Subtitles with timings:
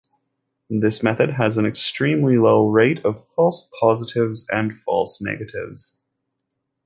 [0.71, 6.01] This method has an extremely low rate of false positives and false negatives.